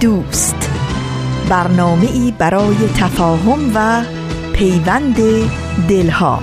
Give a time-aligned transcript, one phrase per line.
[0.00, 0.70] دوست.
[1.48, 4.02] برنامه ای برای تفاهم و
[4.52, 5.16] پیوند
[5.88, 6.40] دلها.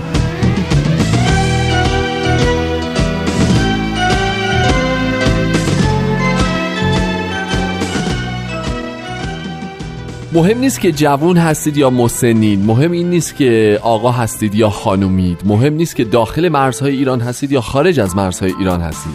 [10.34, 12.66] مهم نیست که جوون هستید یا مسنین.
[12.66, 15.42] مهم این نیست که آقا هستید یا خانومید.
[15.46, 19.14] مهم نیست که داخل مرزهای ایران هستید یا خارج از مرزهای ایران هستید.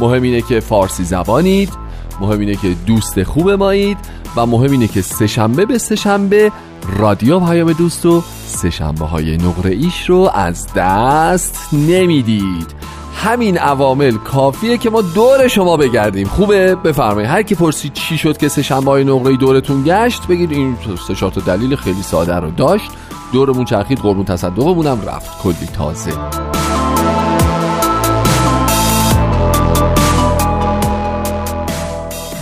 [0.00, 1.83] مهم اینه که فارسی زبانید.
[2.20, 3.98] مهم اینه که دوست خوب مایید
[4.36, 6.52] و مهم اینه که سهشنبه به سهشنبه
[6.98, 12.74] رادیو پیام دوست و سهشنبه های نقره ایش رو از دست نمی‌دید.
[13.16, 16.26] همین عوامل کافیه که ما دور شما بگردیم.
[16.26, 17.30] خوبه؟ بفرمایید.
[17.30, 20.76] هر کی پرسید چی شد که سهشنبه های نقره دورتون گشت بگید این
[21.08, 22.90] سه تا دلیل خیلی ساده رو داشت.
[23.32, 25.42] دورمون چرخید قربون تصدقمونم رفت.
[25.42, 26.12] کلی تازه.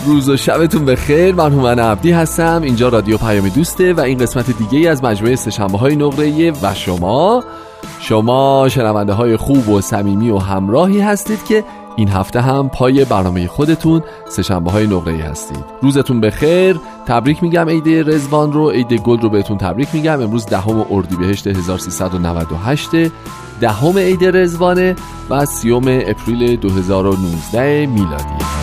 [0.06, 1.34] روز و شبتون بخیر.
[1.34, 2.62] من هومن عبدی هستم.
[2.62, 7.44] اینجا رادیو پیام دوسته و این قسمت دیگه از مجموعه سهشنبه های نقره و شما.
[8.00, 11.64] شما شنونده های خوب و صمیمی و همراهی هستید که
[11.96, 15.64] این هفته هم پای برنامه خودتون سهشنبه های نقره هستید.
[15.82, 16.80] روزتون بخیر.
[17.06, 18.70] تبریک میگم عید رزوان رو.
[18.70, 20.20] عید گل رو بهتون تبریک میگم.
[20.22, 22.90] امروز دهم اردیبهشت 1398
[23.60, 24.96] دهم عید رزوانه
[25.30, 28.61] و سیوم اپریل 2019 میلادی.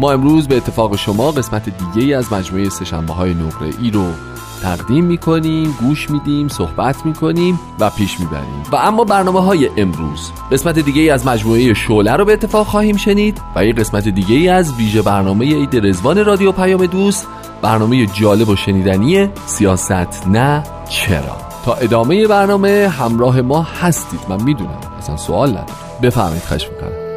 [0.00, 4.04] ما امروز به اتفاق شما قسمت دیگه ای از مجموعه سشنبه های نقره ای رو
[4.62, 8.62] تقدیم می‌کنیم گوش میدیم صحبت می‌کنیم و پیش می‌بریم.
[8.72, 10.30] و اما برنامه های امروز.
[10.52, 14.34] قسمت دیگه ای از مجموعه شوله رو به اتفاق خواهیم شنید و یه قسمت دیگه
[14.34, 17.26] ای از ویژه برنامه عید رزوان رادیو پیام دوست
[17.62, 21.36] برنامه جالب و شنیدنی سیاست نه چرا.
[21.64, 24.20] تا ادامه برنامه همراه ما هستید.
[24.28, 25.66] من می‌دونم اصلا سوال ندارم.
[26.02, 27.07] بفهمید خشم می‌کنم.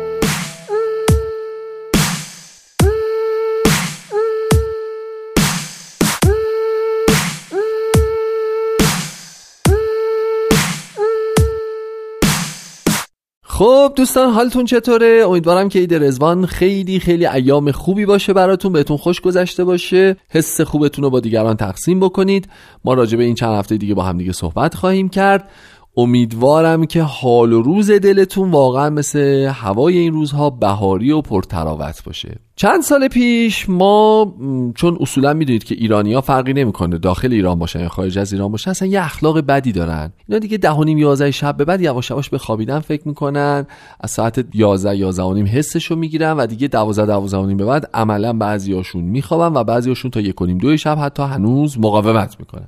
[13.61, 18.97] خب دوستان حالتون چطوره؟ امیدوارم که عید رزوان خیلی خیلی ایام خوبی باشه براتون بهتون
[18.97, 20.15] خوش گذشته باشه.
[20.29, 22.49] حس خوبتون رو با دیگران تقسیم بکنید.
[22.85, 25.49] ما راجع به این چند هفته دیگه با هم دیگه صحبت خواهیم کرد.
[25.97, 29.19] امیدوارم که حال و روز دلتون واقعا مثل
[29.53, 32.35] هوای این روزها بهاری و پرتراوت باشه.
[32.55, 34.33] چند سال پیش ما
[34.75, 38.51] چون اصولا می‌دونید که ایرانی ها فرقی نمی‌کنه داخل ایران باشن یا خارج از ایران
[38.51, 40.13] باشن اصلا یه اخلاق بدی دارن.
[40.27, 43.67] اینا دیگه ده و نیم یازده شب به بعد یواش یواش به خوابیدن فکر می‌کنن
[43.99, 47.65] از ساعت 11 11 و نیم حسشو می‌گیرن و دیگه 12 12 و نیم به
[47.65, 52.35] بعد عملا بعضیاشون میخوابن و بعضیاشون تا یک و نیم دو شب حتی هنوز مقاومت
[52.39, 52.67] می‌کنن.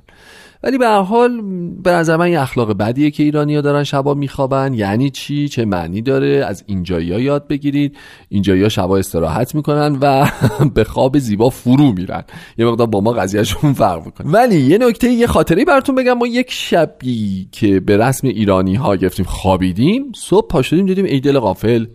[0.64, 1.40] ولی به هر حال
[1.82, 4.74] به نظر من اخلاق بدیه که ایرانیا دارن شبا میخوابن.
[4.74, 7.96] یعنی چی؟ چه معنی داره؟ از اینجایی یاد بگیرید.
[8.28, 10.26] اینجایی شبا استراحت می‌کنن و
[10.74, 12.24] به خواب زیبا فرو میرن.
[12.58, 14.30] یه مقدار با ما قضیهشون فرق می‌کنه.
[14.30, 16.12] ولی یه نکته یه خاطری براتون بگم.
[16.12, 20.12] ما یک شبی که به رسم ایرانی ها گرفتیم خوابیدیم.
[20.16, 21.86] صبح پا شدیم دیدیم ایدل غافل.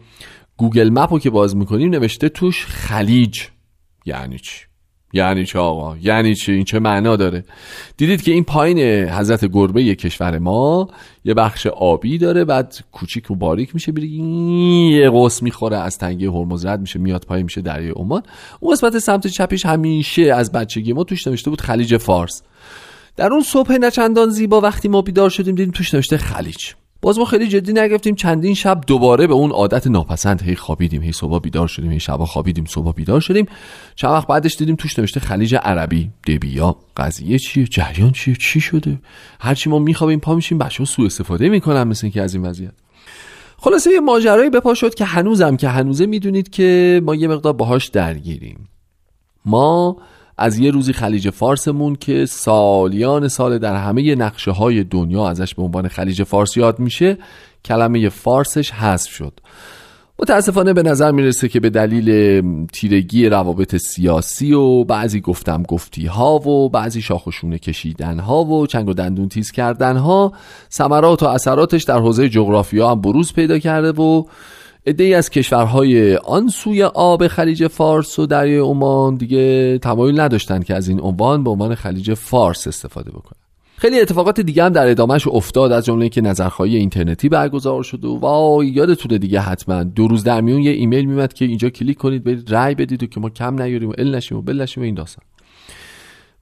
[0.58, 3.42] گوگل مپو که باز می‌کنیم نوشته توش خلیج.
[4.06, 4.69] یعنی چی؟
[5.14, 7.44] یعنی چه آقا؟ یعنی چه این چه معنا داره؟
[7.98, 10.90] دیدید که این پایین حضرت گربه کشور ما
[11.26, 14.08] یه بخش آبی داره بعد کوچیک و باریک میشه بری
[14.92, 18.24] یه قوس می‌خوره از تنگه هرمز رد میشه میاد پایین میشه دریای عمان.
[18.60, 22.42] اون قسمت سمت چپیش همیشه از بچگی ما توش نوشته بود خلیج فارس.
[23.16, 26.74] در اون صبح نچندان زیبا وقتی ما بیدار شدیم دیدیم توش نوشته خلیج.
[27.02, 31.12] باز ما خیلی جدی نگرفتیم چندین شب دوباره به اون عادت ناپسند هی خوابیدیم هی
[31.12, 33.46] صبح بیدار شدیم هی شبا خوابیدیم صبح بیدار شدیم.
[33.96, 39.00] چند وقت بعدش دیدیم توش نوشته خلیج عربی دبیا قضیه چیه جریان چیه چی شده؟
[39.40, 42.74] هرچی ما میخوابیم پا میشیم بچه‌ها سوء استفاده می‌کنن مثل اینکه از این وضعیت.
[43.58, 47.88] خلاصه یه ماجرایی بپا شد که هنوزم که هنوزه می‌دونید که ما یه مقدار باهاش
[47.88, 48.70] درگیریم.
[49.46, 49.98] ما
[50.42, 55.62] از یه روزی خلیج فارسمون که سالیان سال در همه نقشه های دنیا ازش به
[55.62, 57.18] عنوان خلیج فارس یاد میشه
[57.66, 59.34] کلمه فارسش حذف شد.
[60.20, 66.50] متاسفانه به نظر می‌رسه که به دلیل تیرگی روابط سیاسی و بعضی گفتم گفتی ها
[66.50, 70.34] و بعضی شاخ و شونه کشیدن ها و چنگ و دندون تیز کردن ها
[70.72, 74.24] ثمرات و اثراتش در حوزه جغرافیا هم بروز پیدا کرده و
[74.98, 80.76] ای از کشورهای آن سوی آب خلیج فارس و دریای عمان دیگه تمایل نداشتن که
[80.76, 83.40] از این عنوان به عنوان خلیج فارس استفاده بکنن
[83.78, 88.16] خیلی اتفاقات دیگه هم در ادامهش افتاد از جمله که نظرخواهی اینترنتی برگزار شد و
[88.16, 89.84] وای یادتونه دیگه حتما.
[89.84, 93.06] دو روز در میون یه ایمیل میمد که اینجا کلیک کنید برید رای بدید و
[93.06, 95.26] که ما کم نیاریم و ال نشیم و بل نشیم و این داستان.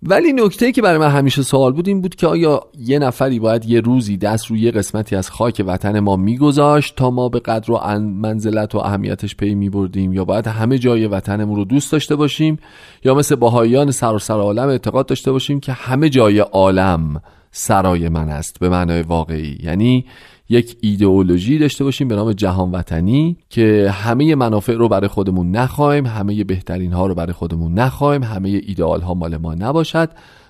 [0.04, 3.66] ولی نکته که برای من همیشه سوال بود این بود که آیا یه نفری باید
[3.66, 7.72] یه روزی دست روی یه قسمتی از خاک وطن ما میگذاشت تا ما به قدر
[7.72, 12.60] و منزلت و اهمیتش پی میبردیم؟ یا باید همه جای وطنمون رو دوست داشته باشیم؟
[13.04, 17.22] یا مثل باهایان سر عالم اعتقاد داشته باشیم که همه جای عالم
[17.52, 20.06] سرای من است به معنای واقعی؟ یعنی
[20.50, 26.06] یک ایدئولوژی داشته باشیم به نام جهان وطنی که همه منافع رو برای خودمون نخواهیم
[26.06, 30.10] همه بهترین ها رو برای خودمون نخواهیم همه ایدئال ها مال ما نباشد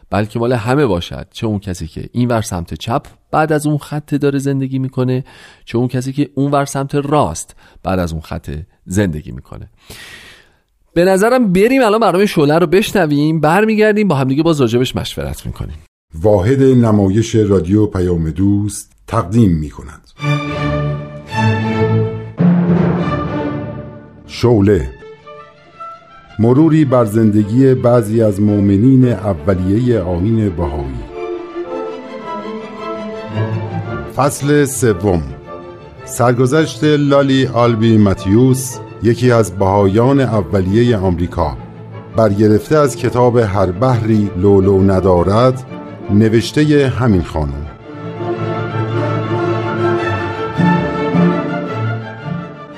[0.09, 1.27] بلکه مال همه باشد.
[1.31, 5.23] چه اون کسی که این ور سمت چپ بعد از اون خط داره زندگی می‌کنه
[5.65, 8.51] چه اون کسی که اون ور سمت راست بعد از اون خط
[8.85, 9.69] زندگی می‌کنه.
[10.93, 15.77] به نظرم بریم الان برنامه شعله رو بشنویم برمیگردیم با همدیگه باز راجبش مشورت می‌کنیم.
[16.21, 20.01] واحد نمایش رادیو پیام دوست تقدیم می کند.
[24.27, 24.89] شوله
[26.39, 31.03] مروری بر زندگی بعضی از مؤمنین اولیه آین بهایی.
[34.15, 35.23] فصل سوم.
[36.05, 41.57] سرگذشت لالی آلبی ماتیوس یکی از بهایان اولیه آمریکا
[42.15, 45.76] برگرفته از کتاب هر بحری لولو ندارد
[46.09, 47.67] نوشته همین خانم.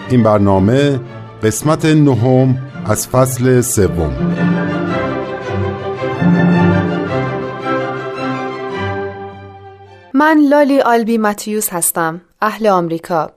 [0.09, 0.99] این برنامه
[1.43, 4.35] قسمت نهم از فصل سوم.
[10.13, 13.31] من لالی آلبی ماتیوس هستم اهل آمریکا.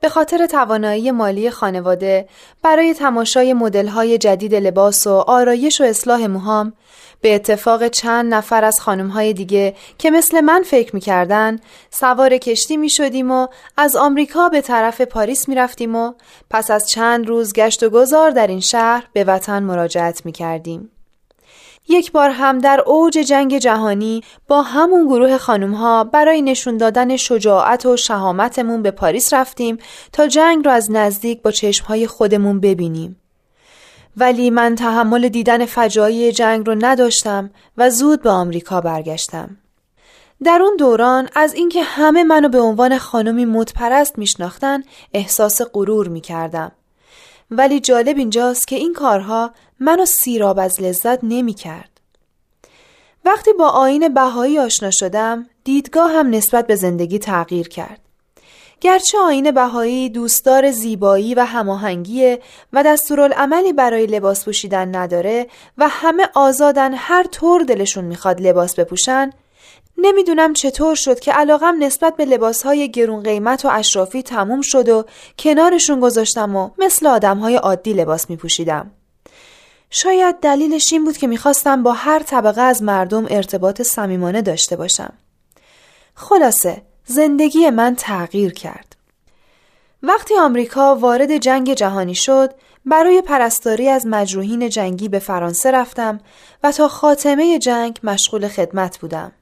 [0.00, 2.28] به خاطر توانایی مالی خانواده
[2.62, 6.72] برای تماشای مدل‌های جدید لباس و آرایش و اصلاح موهام
[7.20, 11.58] به اتفاق چند نفر از خانمهای دیگه که مثل من فکر می‌کردن
[11.90, 13.46] سوار کشتی می شدیم و
[13.76, 16.12] از آمریکا به طرف پاریس می رفتیم و
[16.50, 20.90] پس از چند روز گشت و گذار در این شهر به وطن مراجعت می کردیم.
[21.88, 27.16] یک بار هم در اوج جنگ جهانی با همون گروه خانم ها برای نشون دادن
[27.16, 29.78] شجاعت و شهامتمون به پاریس رفتیم
[30.12, 33.16] تا جنگ رو از نزدیک با چشمهای خودمون ببینیم.
[34.20, 39.56] ولی من تحمل دیدن فجایی جنگ رو نداشتم و زود به آمریکا برگشتم.
[40.44, 44.82] در اون دوران از اینکه همه منو به عنوان خانمی متپرست میشناختن
[45.14, 46.72] احساس غرور می‌کردم.
[47.50, 49.50] ولی جالب اینجاست که این کارها
[49.80, 52.00] منو سیراب از لذت نمی‌کرد.
[53.24, 58.00] وقتی با آین بهایی آشنا شدم دیدگاه هم نسبت به زندگی تغییر کرد.
[58.80, 62.38] گرچه آین بهایی دوستدار زیبایی و هماهنگی
[62.72, 65.46] و دستورالعملی برای لباس پوشیدن نداره
[65.78, 69.30] و همه آزادن هر طور دلشون می‌خواد لباس بپوشن
[69.98, 75.04] نمی‌دونم چطور شد که علاقم نسبت به لباسهای گرون قیمت و اشرافی تموم شد و
[75.38, 78.90] کنارشون گذاشتم و مثل آدمهای عادی لباس میپوشیدم.
[79.90, 85.12] شاید دلیلش این بود که می‌خواستم با هر طبقه از مردم ارتباط صمیمانه داشته باشم.
[86.14, 88.96] خلاصه زندگی من تغییر کرد.
[90.02, 92.54] وقتی آمریکا وارد جنگ جهانی شد،
[92.86, 96.20] برای پرستاری از مجروحین جنگی به فرانسه رفتم
[96.62, 99.32] و تا خاتمه جنگ مشغول خدمت بودم.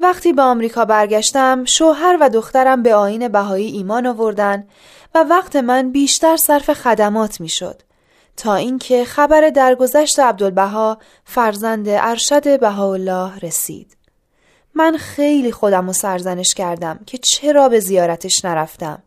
[0.00, 4.66] وقتی به آمریکا برگشتم، شوهر و دخترم به آین بهایی ایمان آوردن
[5.14, 7.82] و وقت من بیشتر صرف خدمات می‌شد
[8.36, 13.96] تا اینکه خبر درگذشت عبدالبها فرزند ارشد بهاءالله رسید.
[14.74, 19.02] من خیلی خودم رو سرزنش کردم که چرا به زیارتش نرفتم.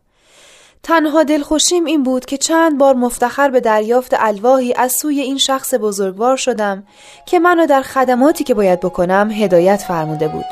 [0.82, 5.74] تنها دلخوشیم این بود که چند بار مفتخر به دریافت الواحی از سوی این شخص
[5.74, 6.86] بزرگوار شدم
[7.26, 10.44] که منو در خدماتی که باید بکنم هدایت فرموده بود.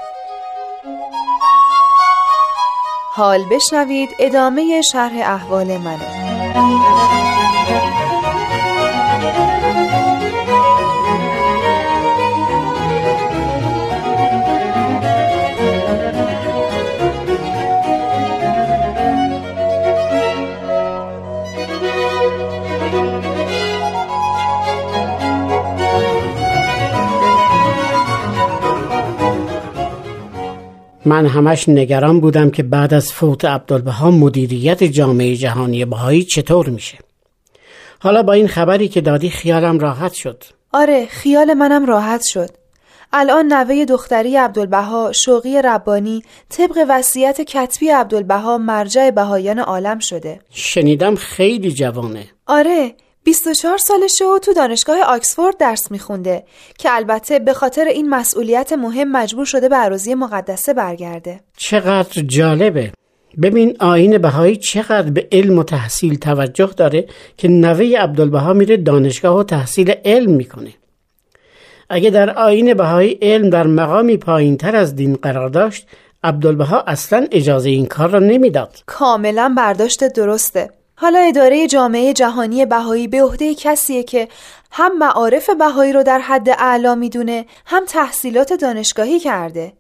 [3.13, 6.35] حال بشنوید ادامه شرح احوال منه.
[31.07, 36.99] من همش نگران بودم که بعد از فوت عبدالبها مدیریت جامعه جهانی بهایی چطور میشه.
[38.01, 40.45] حالا با این خبری که دادی خیالم راحت شد.
[40.73, 42.51] آره خیال منم راحت شد.
[43.13, 50.41] الان نوه دختری عبدالبها شوقی ربانی طبق وصیت کتبی عبدالبها مرجع بهایان عالم شده.
[50.51, 52.25] شنیدم خیلی جوانه.
[52.47, 56.45] آره 24 سالشه و تو دانشگاه آکسفورد درس میخونده
[56.79, 61.41] که البته به خاطر این مسئولیت مهم مجبور شده به عروضی مقدسه برگرده.
[61.57, 62.93] چقدر جالبه.
[63.43, 69.37] ببین آین بهایی چقدر به علم و تحصیل توجه داره که نوه عبدالبها میره دانشگاه
[69.37, 70.75] و تحصیل علم می‌کنه.
[71.91, 75.87] اگه در آین بهایی علم در مقامی پایین تر از دین قرار داشت
[76.25, 78.83] عبدالبها اصلا اجازه این کار را نمی‌داد.
[78.87, 80.71] کاملا برداشت درسته.
[80.97, 84.29] حالا اداره جامعه جهانی بهایی به عهده کسیه که
[84.71, 89.73] هم معارف بهایی رو در حد اعلا می‌دونه هم تحصیلات دانشگاهی کرده.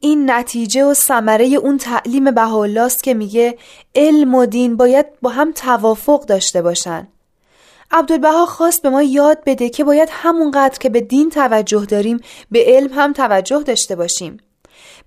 [0.00, 3.58] این نتیجه و ثمره اون تعلیم بهاءالله که میگه
[3.94, 7.08] علم و دین باید با هم توافق داشته باشن.
[7.90, 12.20] عبدالبها خواست به ما یاد بده که باید همونقدر که به دین توجه داریم
[12.50, 14.36] به علم هم توجه داشته باشیم.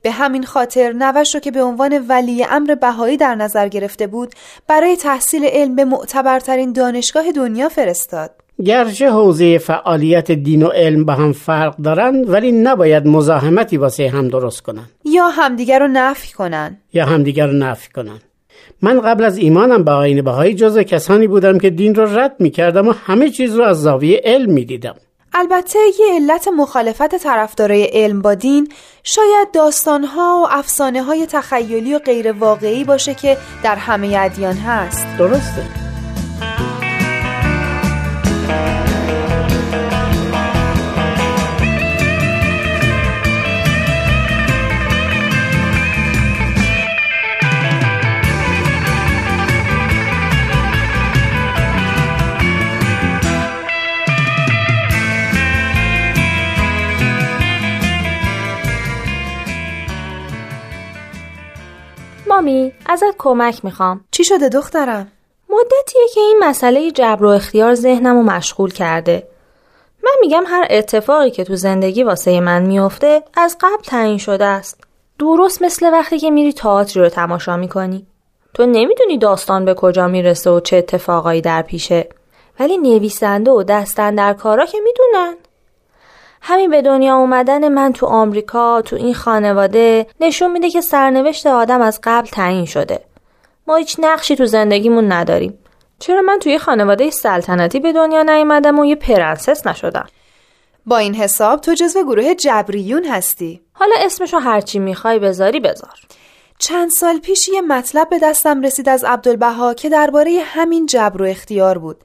[0.02, 4.34] به همین خاطر نوش رو که به عنوان ولی امر بهایی در نظر گرفته بود
[4.68, 8.32] برای تحصیل علم به معتبرترین دانشگاه دنیا فرستاد.
[8.66, 14.28] گرچه حوزه فعالیت دین و علم با هم فرق دارن ولی نباید مزاحمتی واسه هم
[14.28, 18.20] درست کنن یا همدیگر رو نفی کنن یا همدیگر رو نفی کنن
[18.82, 22.50] من قبل از ایمانم به آین بهایی جز کسانی بودم که دین رو رد می
[22.50, 24.96] کردم و همه چیز رو از زاویه علم می دیدم.
[25.40, 28.72] البته یه علت مخالفت طرفدارای علم با دین
[29.04, 35.08] شاید داستانها و افسانه های تخیلی و غیر واقعی باشه که در همه ادیان هست.
[35.18, 35.88] درسته.
[62.48, 64.02] مامی ازت کمک می‌خوام.
[64.12, 65.12] چی شده دخترم؟
[65.50, 69.28] مدتیه که این مسئله جبر و اختیار ذهنم و مشغول کرده.
[70.04, 74.84] من میگم هر اتفاقی که تو زندگی واسه من میافته از قبل تعیین شده است.
[75.20, 78.08] درست مثل وقتی که میری تئاتری رو تماشا می‌کنی.
[78.54, 82.10] تو نمی‌دونی داستان به کجا می‌رسه و چه اتفاقایی در پیشه.
[82.60, 85.36] ولی نویسنده و دستن در کارا که می‌دونن.
[86.42, 91.82] همین به دنیا اومدن من تو آمریکا تو این خانواده نشون میده که سرنوشت آدم
[91.82, 93.02] از قبل تعیین شده.
[93.68, 95.60] ما هیچ نقشی تو زندگیمون نداریم.
[96.00, 100.08] چرا من توی خانواده سلطنتی به دنیا نیومدم و یه پرنسس نشدم؟
[100.86, 103.62] با این حساب تو جزو گروه جبریون هستی.
[103.74, 105.94] حالا اسمشو هرچی می‌خوای بذاری بذار.
[106.60, 111.26] چند سال پیش یه مطلب به دستم رسید از عبدالبها که درباره همین جبر و
[111.26, 111.98] اختیار بود.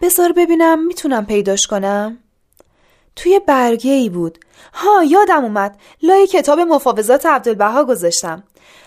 [0.00, 2.18] بذار ببینم می‌تونم پیداش کنم؟
[3.16, 4.38] توی برگه ای بود.
[4.74, 5.78] ها یادم اومد.
[6.02, 8.42] لای کتاب مفاوضات عبدالبها گذاشتم.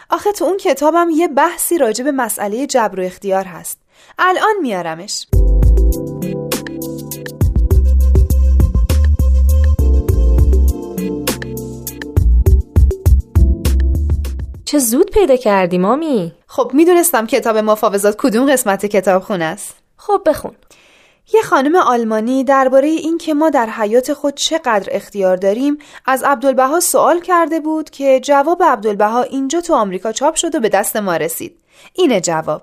[0.09, 3.79] آخه تو اون کتابم یه بحثی راجع به مسئله جبر و اختیار هست.
[4.19, 5.27] الان میارمش.
[14.65, 19.75] چه زود پیدا کردی مامی؟ خب می‌دونستم کتاب مفاوضات کدوم قسمت کتاب خونه است.
[19.97, 20.55] خب بخون.
[21.33, 27.19] یه خانم آلمانی درباره اینکه ما در حیات خود چقدر اختیار داریم از عبدالبها سوال
[27.19, 31.57] کرده بود که جواب عبدالبها اینجا تو آمریکا چاپ شد و به دست ما رسید.
[31.93, 32.61] اینه جواب.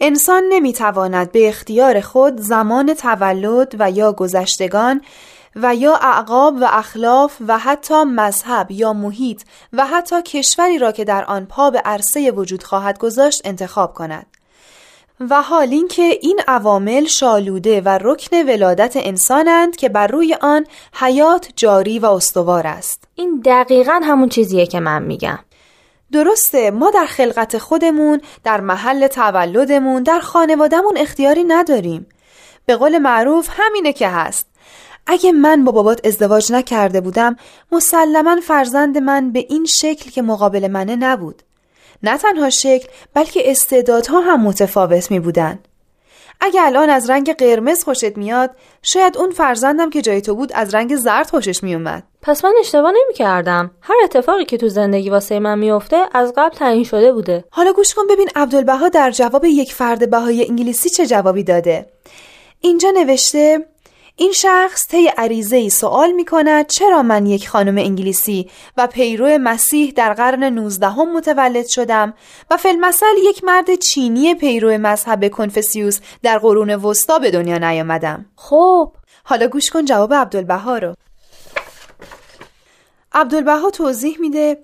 [0.00, 5.02] انسان نمی‌تواند به اختیار خود زمان تولد و یا گذشتگان
[5.56, 11.04] و یا اعقاب و اخلاف و حتی مذهب یا محیط و حتی کشوری را که
[11.04, 14.26] در آن پا به عرصه وجود خواهد گذاشت انتخاب کند.
[15.20, 21.48] و حال اینکه این عوامل شالوده و رکن ولادت انسانند که بر روی آن حیات
[21.56, 23.04] جاری و استوار است.
[23.14, 25.38] این دقیقا همون چیزیه که من میگم.
[26.12, 32.06] درسته ما در خلقت خودمون در محل تولدمون در خانوادهمون اختیاری نداریم.
[32.66, 34.46] به قول معروف همینه که هست.
[35.06, 37.36] اگه من با بابات ازدواج نکرده بودم
[37.72, 41.42] مسلما فرزند من به این شکل که مقابل منه نبود.
[42.02, 45.58] نه تنها شکل بلکه استعدادها هم متفاوت می بودن.
[46.40, 48.50] اگه الان از رنگ قرمز خوشت میاد
[48.82, 52.90] شاید اون فرزندم که جای تو بود از رنگ زرد خوشش میومد پس من اشتباه
[52.90, 53.70] نمی کردم.
[53.80, 57.44] هر اتفاقی که تو زندگی واسه من میفته از قبل تعیین شده بوده.
[57.50, 61.86] حالا گوش کن ببین عبدالبها در جواب یک فرد بهای انگلیسی چه جوابی داده.
[62.60, 63.66] اینجا نوشته
[64.16, 69.38] این شخص طی عریضه ای سوال می کند چرا من یک خانم انگلیسی و پیرو
[69.38, 72.14] مسیح در قرن 19 هم متولد شدم
[72.50, 78.26] و فیلمسل یک مرد چینی پیرو مذهب کنفسیوس در قرون وسطا به دنیا نیامدم.
[78.36, 78.92] خب.
[79.24, 80.94] حالا گوش کن جواب عبدالبها رو.
[83.12, 84.58] عبدالبها توضیح میده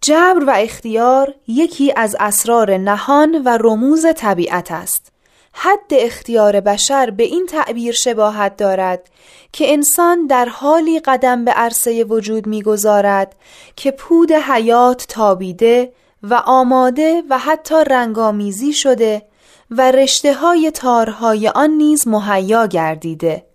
[0.00, 5.09] جبر و اختیار یکی از اسرار نهان و رموز طبیعت است.
[5.52, 9.10] حد اختیار بشر به این تعبیر شباهت دارد
[9.52, 13.36] که انسان در حالی قدم به عرصه وجود می‌گذارد
[13.76, 15.92] که پود حیات تابیده
[16.22, 19.22] و آماده و حتی رنگامیزی شده
[19.70, 23.46] و رشته های تارهای آن نیز مهیا گردیده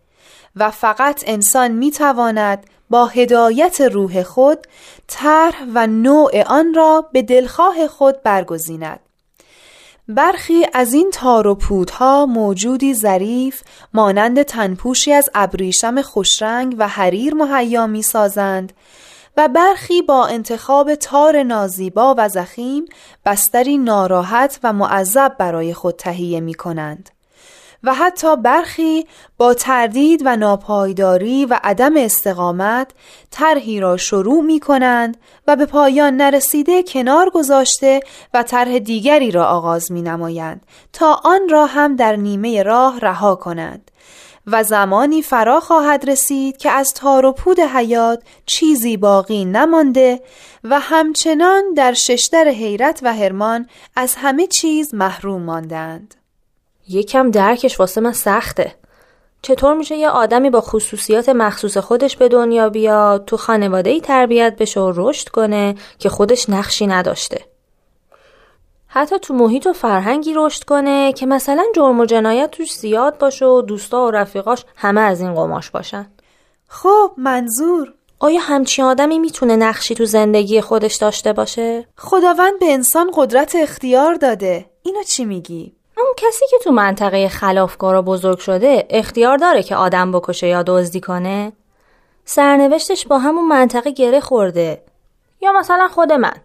[0.55, 4.67] و فقط انسان می‌تواند با هدایت روح خود
[5.07, 8.99] طرح و نوع آن را به دلخواه خود برگزیند.
[10.07, 13.61] برخی از این تار و پودها موجودی ظریف
[13.93, 18.73] مانند تنپوشی از ابریشم خوشرنگ و حریر مهیا می سازند
[19.37, 22.85] و برخی با انتخاب تار نازیبا و زخیم
[23.25, 27.14] بستری ناراحت و معذب برای خود تهیه می کنند.
[27.85, 32.91] و حتی برخی با تردید و ناپایداری و عدم استقامت
[33.31, 37.99] طرحی را شروع می کنند و به پایان نرسیده کنار گذاشته
[38.33, 43.35] و طرح دیگری را آغاز می نمایند تا آن را هم در نیمه راه رها
[43.35, 43.91] کنند
[44.47, 50.21] و زمانی فرا خواهد رسید که از تار و پود حیات چیزی باقی نمانده
[50.63, 56.15] و همچنان در ششتر حیرت و هرمان از همه چیز محروم ماندند.
[56.89, 58.75] یکم درکش واسه من سخته.
[59.41, 64.55] چطور میشه یه آدمی با خصوصیات مخصوص خودش به دنیا بیاد تو خانواده ای تربیت
[64.59, 67.41] بشه و رشد کنه که خودش نقشی نداشته؟
[68.87, 73.45] حتی تو محیط و فرهنگی رشد کنه که مثلا جرم و جنایت توش زیاد باشه
[73.45, 76.11] و دوستا و رفیقاش همه از این قماش باشن.
[76.67, 77.93] خب منظور.
[78.19, 84.13] آیا همچین آدمی می‌تونه نقشی تو زندگی خودش داشته باشه؟ خداوند به انسان قدرت اختیار
[84.13, 84.65] داده.
[84.83, 90.11] اینو چی میگی؟ اون کسی که تو منطقه خلافکارا بزرگ شده اختیار داره که آدم
[90.11, 91.51] بکشه یا دزدی کنه؟
[92.25, 94.81] سرنوشتش با همون منطقه گره خورده.
[95.41, 96.35] یا مثلا خود من.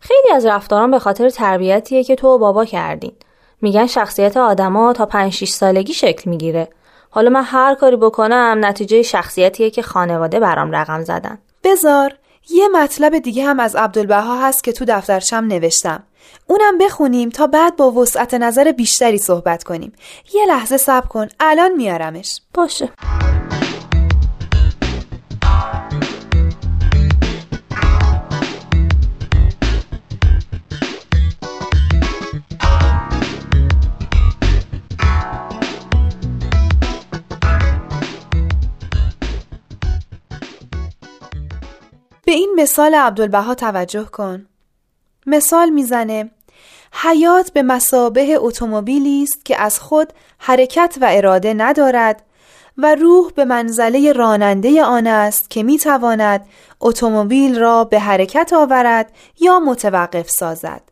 [0.00, 3.12] خیلی از رفتاران به خاطر تربیتیه که تو و بابا کردین.
[3.60, 6.68] میگن شخصیت آدما تا 5 6 سالگی شکل می‌گیره.
[7.10, 11.38] حالا من هر کاری بکنم نتیجه شخصیتیه که خانواده برام رقم زدن.
[11.64, 12.14] بزار
[12.50, 16.02] یه مطلب دیگه هم از عبدالبها هست که تو دفترشم نوشتم.
[16.46, 19.92] اونم بخونیم تا بعد با وسعت نظر بیشتری صحبت کنیم.
[20.34, 22.40] یه لحظه صبر کن الان میارمش.
[22.54, 22.90] باشه.
[42.26, 44.46] به این مثال عبدالبها توجه کن.
[45.26, 46.30] مثال می‌زنه.
[46.92, 52.22] حیات به مسابه اتومبیلی است که از خود حرکت و اراده ندارد
[52.78, 56.46] و روح به منزله راننده آن است که می‌تواند
[56.80, 60.82] اتومبیل را به حرکت آورد یا متوقف سازد.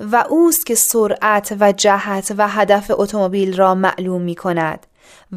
[0.00, 4.86] و اوست که سرعت و جهت و هدف اتومبیل را معلوم می کند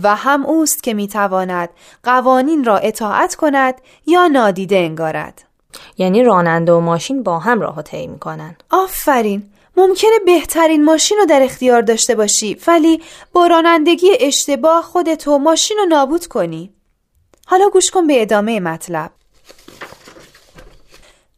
[0.04, 1.70] و هم اوست که می‌تواند
[2.04, 5.49] قوانین را اطاعت کند یا نادیده انگارد.
[5.98, 8.56] یعنی راننده و ماشین با هم راه طی می‌کنن.
[8.72, 9.44] آفرین.
[9.78, 13.02] ممکنه بهترین ماشین رو در اختیار داشته باشی ولی
[13.34, 16.74] با رانندگی اشتباه خودتو ماشین رو نابود کنی.
[17.46, 19.12] حالا گوش کن به ادامه مطلب.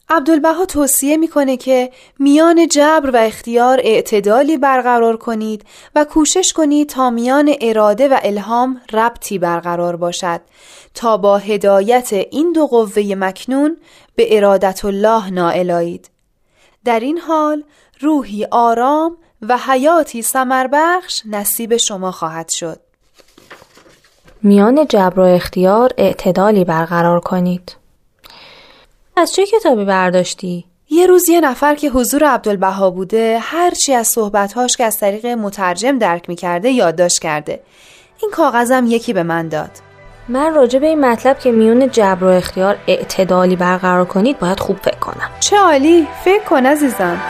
[0.08, 5.64] عبدالبها توصیه می‌کنه که میان جبر و اختیار اعتدالی برقرار کنید
[5.94, 10.40] و کوشش کنید تا میان اراده و الهام ربطی برقرار باشد.
[10.94, 13.76] تا با هدایت این دو قوه مکنون
[14.14, 16.10] به ارادت الله نائلایید
[16.84, 17.64] در این حال
[18.00, 22.80] روحی آرام و حیاتی سمربخش نصیب شما خواهد شد.
[24.42, 27.76] میان جبر و اختیار اعتدالی برقرار کنید.
[29.16, 34.76] از چه کتابی برداشتی؟ یه روز یه نفر که حضور عبدالبها بوده هرچی از صحبتهاش
[34.76, 37.62] که از طریق مترجم درک می‌کرده یادداشت کرده.
[38.22, 39.70] این کاغذم یکی به من داد.
[40.32, 44.76] من راجع به این مطلب که میون جبر و اختیار اعتدالی برقرار کنید باید خوب
[44.76, 45.30] فکر کنم.
[45.40, 46.06] چه عالی.
[46.24, 47.20] فکر کن عزیزم.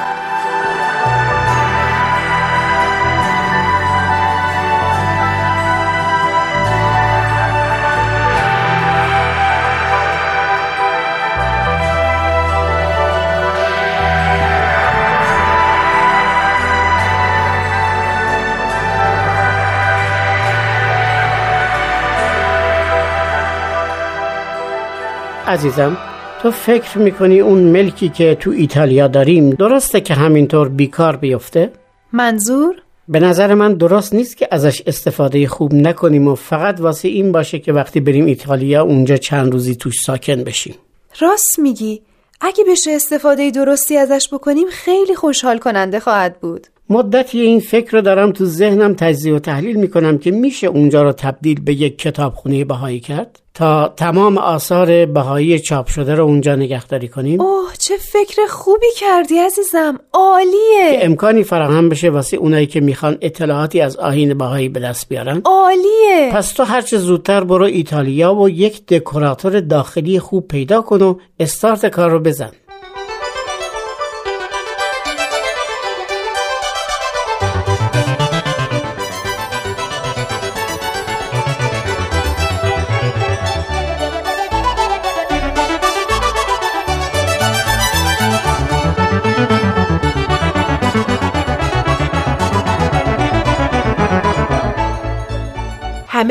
[25.47, 25.97] عزیزم
[26.43, 31.73] تو فکر می‌کنی اون ملکی که تو ایتالیا داریم درسته که همینطور بیکار بیفته؟
[32.13, 32.75] منظور؟
[33.09, 37.59] به نظر من درست نیست که ازش استفاده خوب نکنیم و فقط واسه این باشه
[37.59, 40.75] که وقتی بریم ایتالیا اونجا چند روزی توش ساکن بشیم
[41.21, 42.03] راست میگی
[42.41, 48.01] اگه بشه استفاده درستی ازش بکنیم خیلی خوشحال کننده خواهد بود مدتی این فکر رو
[48.01, 52.65] دارم تو ذهنم تجزیه و تحلیل می‌کنم که میشه اونجا رو تبدیل به یک کتابخونه
[52.65, 57.41] بهایی کرد تا تمام آثار بهایی چاپ شده رو اونجا نگهداری کنیم.
[57.41, 59.99] اوه چه فکر خوبی کردی عزیزم.
[60.13, 60.99] عالیه.
[60.99, 65.43] که امکانی فراهم بشه واسه اونایی که می‌خوان اطلاعاتی از آهین بهایی به دست بیارن.
[65.45, 66.31] عالیه.
[66.33, 71.87] پس تو هرچه زودتر برو ایتالیا و یک دکوراتور داخلی خوب پیدا کن و استارت
[71.87, 72.51] کار رو بزن.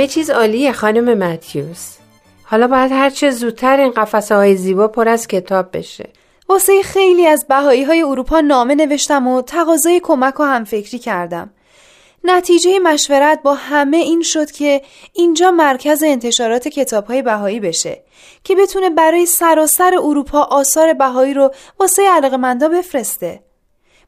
[0.02, 1.98] همه چیز عالیه خانم متیوس.
[2.44, 6.10] حالا باید هرچه زودتر این قفسه های زیبا پر از کتاب بشه.
[6.50, 11.50] واسه خیلی از بهایی های اروپا نامه نوشتم و تقاضای کمک و همفکری کردم.
[12.24, 14.82] نتیجه مشورت با همه این شد که
[15.14, 18.04] اینجا مرکز انتشارات کتاب های بهایی بشه
[18.44, 23.44] که بتونه برای سراسر اروپا آثار بهایی رو واسه علاقمندا بفرسته.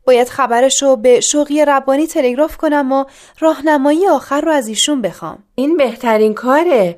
[0.06, 3.06] باید خبرش رو به شوقی ربانی تلگراف کنم و
[3.40, 5.44] راهنمایی آخر رو از ایشون بخوام.
[5.56, 6.98] این بهترین کاره.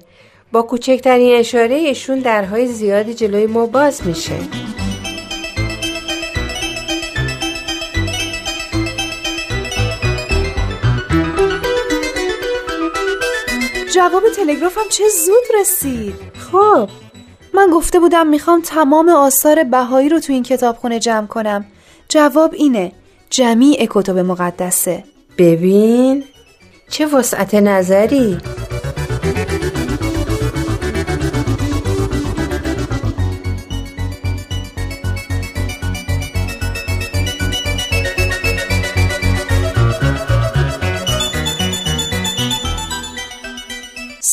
[0.51, 4.35] با کوچکترین اشاره ایشون درهای زیادی جلوی ما باز میشه.
[13.95, 16.13] جواب تلگرافم چه زود رسید.
[16.51, 16.89] خب.
[17.53, 21.65] من گفته بودم می‌خوام تمام آثار بهایی رو تو این کتابخونه جمع کنم.
[22.09, 22.91] جواب اینه.
[23.29, 25.03] جمیع کتب مقدسه.
[25.37, 26.23] ببین
[26.89, 28.37] چه وسعت نظری.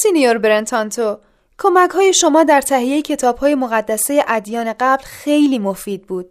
[0.02, 1.18] سینیور برنتانتو
[1.58, 6.30] کمک های شما در تهیه کتاب های مقدسه ادیان قبل خیلی مفید بود.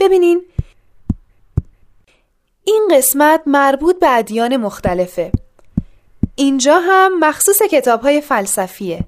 [0.00, 0.42] ببینین.
[2.64, 5.32] این قسمت مربوط به ادیان مختلفه.
[6.36, 9.04] اینجا هم مخصوص کتاب های فلسفیه.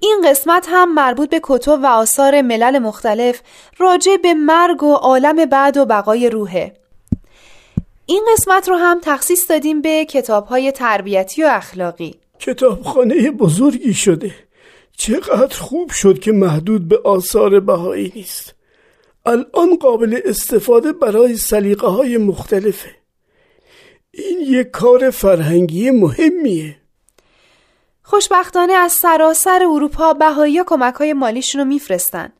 [0.00, 3.40] این قسمت هم مربوط به کتب و آثار ملل مختلف
[3.78, 6.72] راجع به مرگ و عالم بعد و بقای روحه.
[8.06, 12.14] این قسمت رو هم تخصیص دادیم به کتاب های تربیتی و اخلاقی.
[12.38, 14.34] کتابخانه بزرگی شده.
[14.96, 18.54] چقدر خوب شد که محدود به آثار بهایی نیست.
[19.26, 22.90] الان قابل استفاده برای سلیقه های مختلفه.
[24.10, 26.76] این یک کار فرهنگی مهمیه.
[28.02, 32.32] خوشبختانه از سراسر اروپا بهایی کمک های مالیشون رو میفرستن.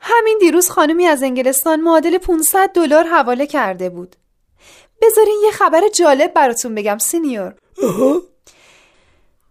[0.00, 4.16] همین دیروز خانمی از انگلستان معادل 500 دلار حواله کرده بود.
[5.02, 7.54] بذارین یه خبر جالب براتون بگم سینیور.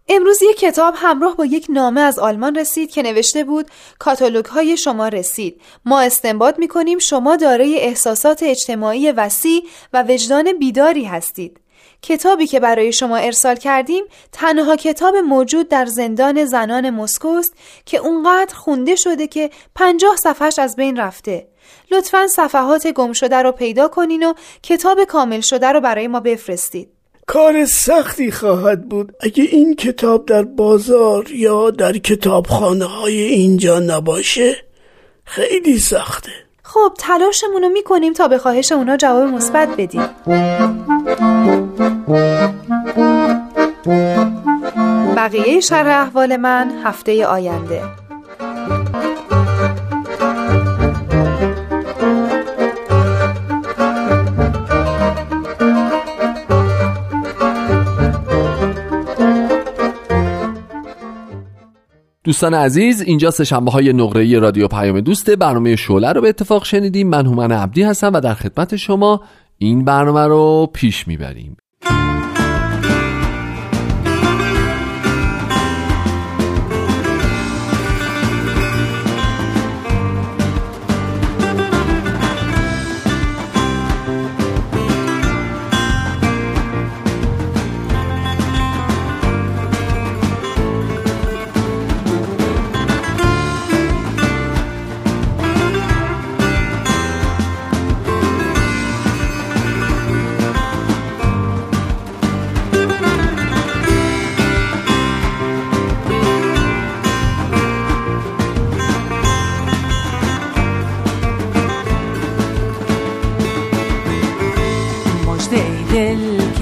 [0.08, 4.76] امروز یک کتاب همراه با یک نامه از آلمان رسید که نوشته بود کاتالوگ های
[4.76, 5.60] شما رسید.
[5.84, 9.62] ما استنباط می کنیم شما دارای احساسات اجتماعی وسیع
[9.92, 11.60] و وجدان بیداری هستید.
[12.02, 17.54] کتابی که برای شما ارسال کردیم تنها کتاب موجود در زندان زنان مسکوست
[17.86, 21.48] که اونقدر خونده شده که پنجاه صفحش از بین رفته.
[21.90, 26.93] لطفا صفحات گم شده رو پیدا کنین و کتاب کامل شده رو برای ما بفرستید.
[27.26, 29.12] کار سختی خواهد بود.
[29.20, 34.56] اگه این کتاب در بازار یا در کتابخانه های اینجا نباشه
[35.24, 36.30] خیلی سخته.
[36.62, 40.08] خب تلاشمون رو می‌کنیم تا به خواهش اونا جواب مثبت بدیم.
[45.16, 48.03] بقیه شرح احوال من هفته آینده.
[62.24, 67.08] دوستان عزیز اینجا سه های نقره رادیو پیام دوسته برنامه شعله رو به اتفاق شنیدیم.
[67.08, 69.20] من هومن عبدی هستم و در خدمت شما
[69.58, 71.56] این برنامه رو پیش می‌بریم.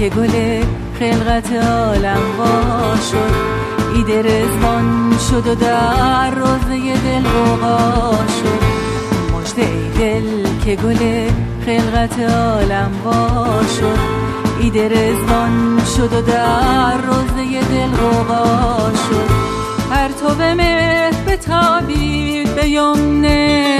[0.03, 0.63] که گل
[0.99, 3.35] خلقت عالم وا شد.
[3.95, 8.63] ایده رزوان شد و در روزه دل غوغا شد.
[9.35, 10.23] مجده دل
[10.65, 11.29] که گل
[11.65, 13.99] خلقت عالم وا شد.
[14.61, 19.29] ایده رزوان شد و در روزه دل غوغا شد.
[19.91, 23.27] هر تو به مهر به تابید به یمن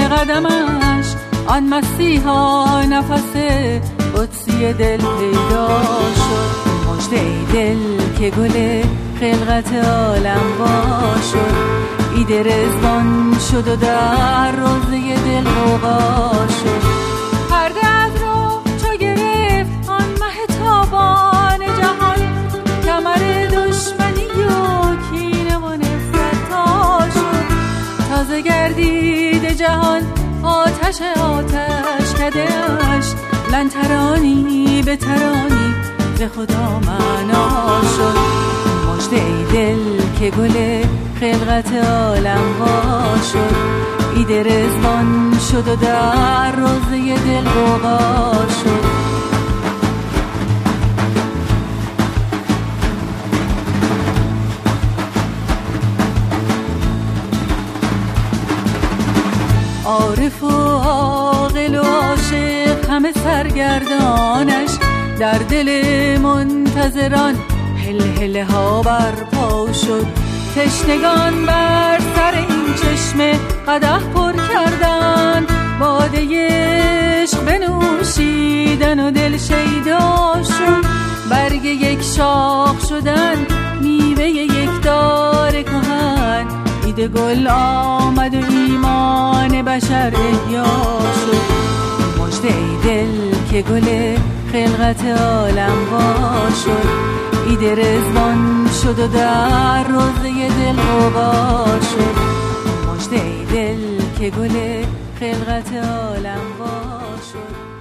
[0.08, 1.06] قدمش
[1.46, 3.36] آن مسیحا نفس
[4.54, 5.68] قدسی دل پیدا
[6.14, 6.70] شد.
[6.88, 7.78] مجده دل
[8.18, 8.82] که گل
[9.20, 11.74] خلقت عالم وا شد.
[12.46, 16.82] رزبان شد و در روزه دل غوغا شد.
[17.50, 18.88] پرده از رو چو
[19.92, 22.16] آن مه تابان جهان.
[22.84, 27.44] کمر دشمنی و کینه و نفرت تا شد.
[28.10, 30.02] تازه گردید جهان
[30.42, 35.74] آتش آتش کدش لن ترانی به ترانی
[36.18, 38.18] به خدا معنا شد.
[38.88, 40.84] مجده ای دل که گل
[41.20, 43.54] خلقت عالم وا شد.
[44.16, 48.84] ایده رزوان شد و در روزه دل غوغا شد.
[59.84, 62.63] عارف و عاقل و عاشق
[62.94, 64.70] همه سرگردانش
[65.18, 65.68] در دل
[66.18, 67.34] منتظران.
[67.86, 70.06] هل هل ها برپا شد.
[70.56, 75.46] تشنگان بر سر این چشمه قده پر کردن
[75.80, 80.86] باده عشق بنوشیدن و دل شیدا شد.
[81.30, 83.46] برگ یک شاخ شدن
[83.80, 86.46] میوه یک دار کهن.
[86.86, 90.64] ایده گل آمد و ایمان بشر احیا
[91.26, 91.63] شد.
[92.26, 94.16] مجده دل که گل
[94.52, 96.88] خلقت عالم وا شد
[97.48, 102.16] ایده رزوان شد و در روزه دل غوغا شد.
[102.90, 104.84] مجده دل که گل
[105.20, 106.94] خلقت عالم وا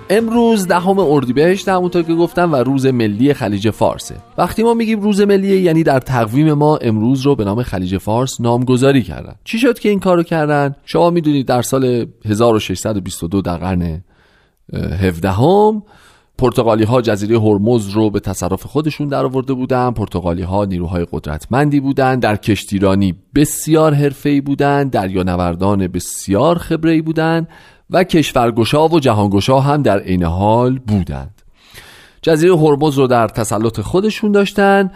[0.09, 5.21] امروز دهم اردیبهشت همونطور که گفتم و روز ملی خلیج فارسه وقتی ما میگیم روز
[5.21, 9.35] ملی یعنی در تقویم ما امروز رو به نام خلیج فارس نامگذاری کردن.
[9.43, 14.03] چی شد که این کارو کردن؟ شما می‌دونید در سال 1622 در قرن
[14.73, 15.83] 17 هم
[16.37, 19.91] پرتغالی ها جزیره هرمز رو به تصرف خودشون در آورده بودن.
[19.91, 27.47] پرتغالی ها نیروهای قدرتمندی بودند در کشتیرانی بسیار حرفه‌ای بودند دریانوردان بسیار خبره‌ای بودند
[27.89, 31.41] و کشورگشا و جهانگشا هم در عین حال بودند.
[32.21, 34.91] جزیره هرمز رو در تسلط خودشون داشتند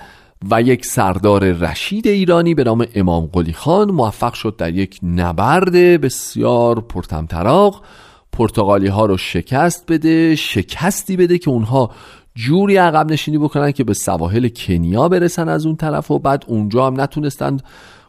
[0.52, 5.74] و یک سردار رشید ایرانی به نام امام قلی خان موفق شد در یک نبرد
[6.02, 7.82] بسیار پرتمطراق
[8.38, 11.92] پرتغالی ها رو شکست بده شکستی بده که اونها
[12.36, 16.88] جوری عقب نشینی بکنن که به سواحل کنیا برسن از اون طرف و بعد اونجا
[16.88, 17.58] هم نتونستن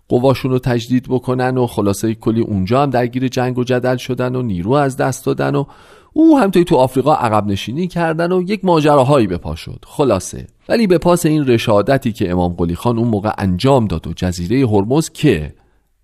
[0.08, 4.42] قواشون رو تجدید بکنن و خلاصه کلی اونجا هم درگیر جنگ و جدل شدن و
[4.42, 5.64] نیرو از دست دادن و
[6.12, 9.84] او همطوری تو آفریقا عقب نشینی کردن و یک ماجراهایی به پا شد.
[9.86, 10.46] خلاصه.
[10.68, 14.68] ولی به پاس این رشادتی که امام قلی خان اون موقع انجام داد و جزیره
[14.68, 15.54] هرمز که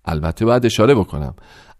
[0.05, 1.35] البته باید اشاره بکنم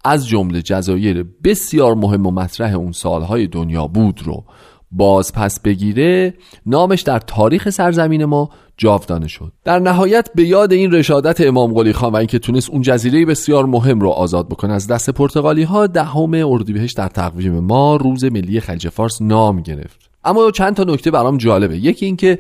[0.05, 4.43] از جمله جزایر بسیار مهم و مطرح اون سالهای دنیا بود رو
[4.91, 6.33] باز پس بگیره
[6.65, 9.51] نامش در تاریخ سرزمین ما جاودانه شد.
[9.63, 13.65] در نهایت به یاد این رشادت امام قلی خان و اینکه تونست اون جزیره بسیار
[13.65, 18.59] مهم رو آزاد بکنه از دست پرتغالی ها دهم اردیبهشت در تقویم ما روز ملی
[18.59, 20.09] خلیج فارس نام گرفت.
[20.23, 21.77] اما چند تا نکته برام جالبه.
[21.77, 22.39] یکی اینکه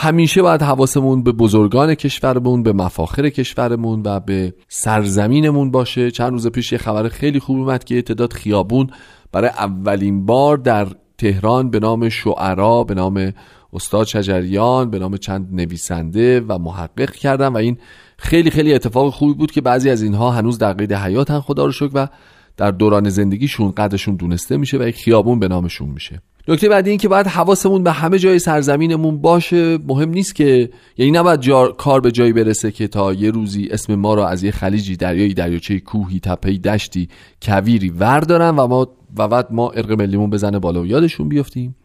[0.00, 6.10] همیشه باید حواسمون به بزرگان کشورمون به مفاخر کشورمون و به سرزمینمون باشه.
[6.10, 8.90] چند روز پیش یه خبر خیلی خوب اومد که تعداد خیابون
[9.32, 13.32] برای اولین بار در تهران به نام شعرا به نام
[13.72, 17.78] استاد شجریان به نام چند نویسنده و محقق کردن و این
[18.18, 21.72] خیلی خیلی اتفاق خوبی بود که بعضی از اینها هنوز در قید حیاتن خدا رو
[21.72, 22.08] شکر و
[22.56, 26.22] در دوران زندگیشون قدرشون دونسته میشه و یک خیابون به نامشون میشه.
[26.48, 31.12] نکته بعدی این که باید حواسمون به همه جای سرزمینمون باشه مهم نیست که یعنی
[31.12, 31.68] نباید جا...
[31.68, 35.34] کار به جایی برسه که تا یه روزی اسم ما رو از یه خلیجی دریایی
[35.34, 37.08] دریاچه کوهی تپهی دشتی
[37.42, 41.76] کویری وردارن و ما و بعد ما ارق ملیمون بزنه بالا و یادشون بیفتیم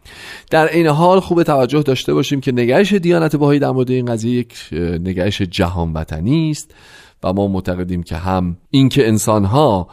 [0.50, 4.32] در این حال خوب توجه داشته باشیم که نگرش دیانت باهایی در مورد این قضیه
[4.38, 4.54] یک
[5.00, 6.74] نگرش جهان وطنی است
[7.24, 9.88] و ما معتقدیم که هم اینکه انسانها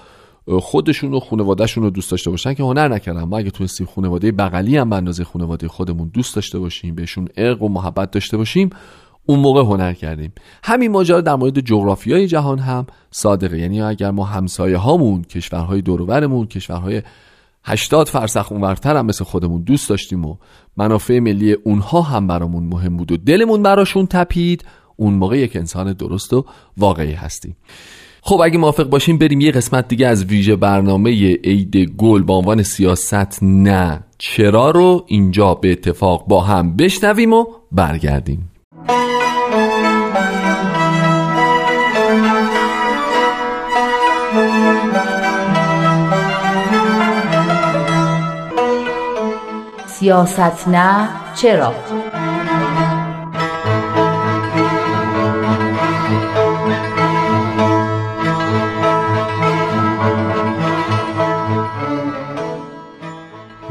[0.47, 3.23] خودشون و خانوادهشون رو دوست داشته باشن که هنر نکردن.
[3.23, 7.61] ما اگه تونستیم خانواده بغلی هم به اندازه خانواده خودمون دوست داشته باشیم بهشون ارق
[7.61, 8.69] و محبت داشته باشیم
[9.25, 10.33] اون موقع هنر کردیم.
[10.63, 13.59] همین ماجرا در مورد جغرافیای جهان هم صادقه.
[13.59, 17.01] یعنی اگر ما همسایه هامون کشورهای دورورمون کشورهای
[17.63, 20.35] 80 فرسخ اونورتر هم مثل خودمون دوست داشتیم و
[20.77, 25.93] منافع ملی اونها هم برامون مهم بود و دلمون براشون تپید اون موقع یک انسان
[25.93, 26.45] درست و
[26.77, 27.55] واقعی هستیم.
[28.23, 31.09] خب اگه موافق باشیم بریم یه قسمت دیگه از ویژه برنامه
[31.43, 34.03] عید گل با عنوان سیاست نه.
[34.17, 38.51] چرا رو اینجا به اتفاق با هم بشنویم و برگردیم.
[49.87, 51.73] سیاست نه چرا؟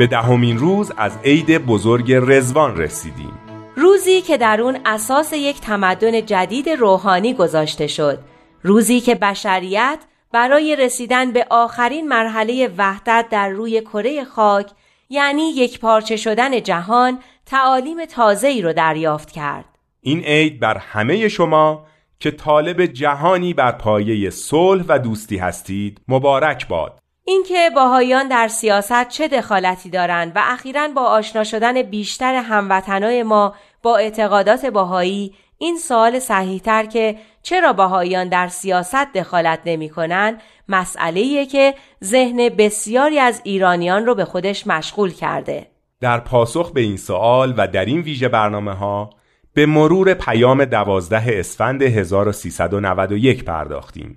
[0.00, 3.32] به دهمین روز از عید بزرگ رزوان رسیدیم.
[3.76, 8.18] روزی که در اون اساس یک تمدن جدید روحانی گذاشته شد.
[8.62, 9.98] روزی که بشریت
[10.32, 14.70] برای رسیدن به آخرین مرحله وحدت در روی کره خاک
[15.10, 19.78] یعنی یک پارچه شدن جهان تعالیم تازه‌ای رو دریافت کرد.
[20.00, 21.86] این عید بر همه شما
[22.20, 26.99] که طالب جهانی بر پایه صلح و دوستی هستید مبارک باد.
[27.30, 33.54] اینکه باهایان در سیاست چه دخالتی دارند و اخیرا با آشنا شدن بیشتر هموطنای ما
[33.82, 40.38] با اعتقادات باهایی این سوال صحیحتر که چرا باهایان در سیاست دخالت نمی کنن
[40.68, 45.66] مسئله که ذهن بسیاری از ایرانیان رو به خودش مشغول کرده.
[46.00, 49.10] در پاسخ به این سوال و در این ویژه برنامه ها
[49.54, 54.16] به مرور پیام دوازده اسفند 1391 پرداختیم.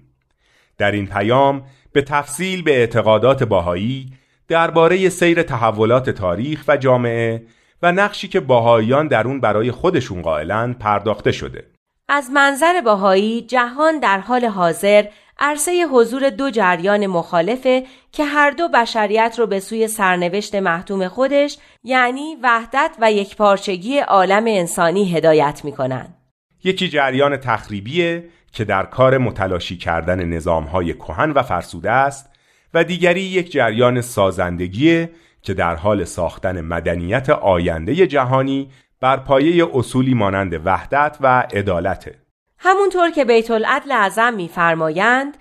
[0.77, 4.13] در این پیام به تفصیل به اعتقادات باهایی
[4.47, 7.43] درباره سیر تحولات تاریخ و جامعه
[7.81, 11.67] و نقشی که باهایان در اون برای خودشون قائلن پرداخته شده.
[12.09, 15.05] از منظر باهایی جهان در حال حاضر
[15.39, 21.57] عرصه حضور دو جریان مخالفه که هر دو بشریت رو به سوی سرنوشت محتوم خودش
[21.83, 26.13] یعنی وحدت و یکپارچگی عالم انسانی هدایت می‌کنن.
[26.63, 28.23] یکی جریان تخریبیه
[28.53, 32.29] که در کار متلاشی کردن نظامهای کهن و فرسوده است
[32.73, 35.09] و دیگری یک جریان سازندگیه
[35.41, 38.69] که در حال ساختن مدنیت آینده جهانی
[39.01, 42.15] بر پایه اصولی مانند وحدت و عدالته.
[42.57, 45.37] همونطور که بیت العدل اعظم میفرمایند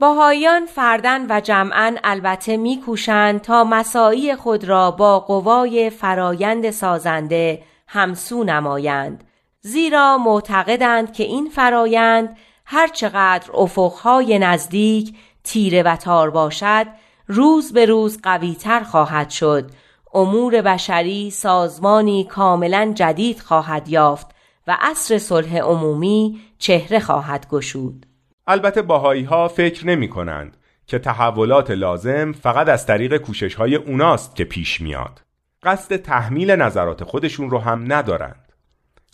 [0.00, 8.44] باهایان فردن و جمعا البته میکوشند تا مساعی خود را با قوای فرایند سازنده همسو
[8.44, 9.24] نمایند
[9.60, 12.36] زیرا معتقدند که این فرایند
[12.68, 16.86] هرچقدر افقهای نزدیک تیره و تار باشد
[17.26, 19.70] روز به روز قویتر خواهد شد.
[20.14, 24.26] امور بشری سازمانی کاملا جدید خواهد یافت
[24.66, 28.06] و عصر صلح عمومی چهره خواهد گشود.
[28.46, 34.36] البته باهایی ها فکر نمی کنند که تحولات لازم فقط از طریق کوشش های اوناست
[34.36, 35.22] که پیش میاد.
[35.62, 38.52] قصد تحمیل نظرات خودشون رو هم ندارند.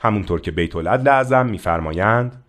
[0.03, 2.42] همونطور که بیت العدل اعظم میفرمایند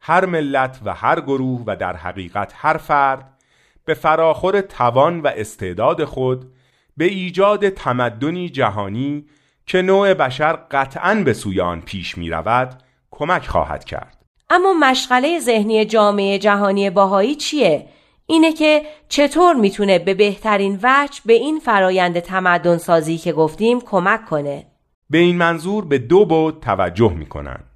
[0.00, 3.40] هر ملت و هر گروه و در حقیقت هر فرد
[3.84, 6.52] به فراخور توان و استعداد خود
[6.96, 9.24] به ایجاد تمدنی جهانی
[9.66, 14.16] که نوع بشر قطعا به سوی آن پیش می رود کمک خواهد کرد
[14.50, 17.86] اما مشغله ذهنی جامعه جهانی باهایی چیه؟
[18.26, 24.24] اینه که چطور می‌تونه به بهترین وجه به این فرایند تمدن سازی که گفتیم کمک
[24.24, 24.66] کنه؟
[25.10, 27.69] به این منظور به دو بود توجه می‌کنن.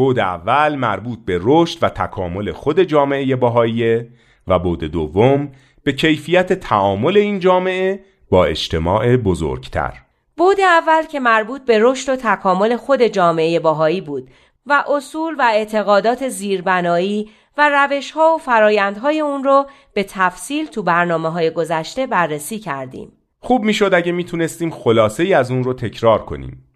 [0.00, 4.04] بود اول مربوط به رشد و تکامل خود جامعه باهایی
[4.48, 9.92] و بود دوم به کیفیت تعامل این جامعه با اجتماع بزرگتر.
[10.36, 14.30] بود اول که مربوط به رشد و تکامل خود جامعه باهایی بود
[14.66, 20.82] و اصول و اعتقادات زیربنایی و روش ها و فرایندهای اون رو به تفصیل تو
[20.82, 23.12] برنامه های گذشته بررسی کردیم.
[23.38, 26.69] خوب می‌شد اگه می‌تونستیم خلاصه ای از اون رو تکرار کنیم.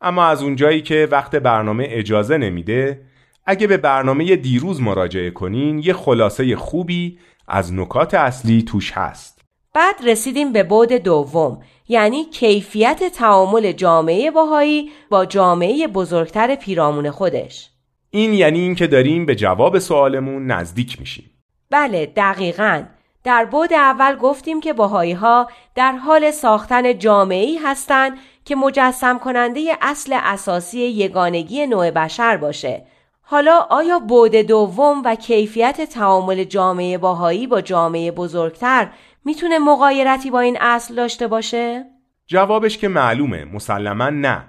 [0.00, 3.00] اما از اونجایی که وقت برنامه اجازه نمیده
[3.46, 9.40] اگه به برنامه دیروز مراجعه کنین یه خلاصه خوبی از نکات اصلی توش هست.
[9.74, 17.70] بعد رسیدیم به بود دوم یعنی کیفیت تعامل جامعه باهایی با جامعه بزرگتر پیرامون خودش.
[18.10, 21.30] این یعنی اینکه داریم به جواب سوالمون نزدیک میشیم.
[21.70, 22.84] بله دقیقا.
[23.24, 28.18] در بود اول گفتیم که باهایی ها در حال ساختن جامعه ای هستند
[28.50, 32.82] که مجسم کننده اصل اساسی یگانگی نوع بشر باشه.
[33.22, 38.88] حالا آیا بود دوم و کیفیت تعامل جامعه باهایی با جامعه بزرگتر
[39.24, 41.84] می‌تونه مقایرتی با این اصل داشته باشه؟
[42.26, 43.44] جوابش که معلومه.
[43.44, 44.44] مسلما نه.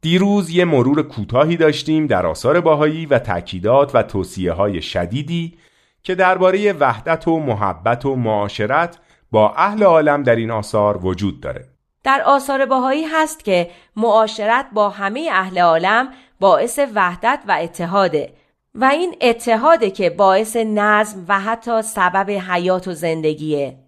[0.00, 5.58] دیروز یه مرور کوتاهی داشتیم در آثار باهایی و تأکیدات و توصیه های شدیدی
[6.02, 8.98] که درباره وحدت و محبت و معاشرت
[9.30, 11.69] با اهل عالم در این آثار وجود داره.
[12.04, 16.08] در آثار باهایی هست که معاشرت با همه اهل عالم
[16.40, 18.32] باعث وحدت و اتحاده
[18.74, 23.78] و این اتحاده که باعث نظم و حتی سبب حیات و زندگیه.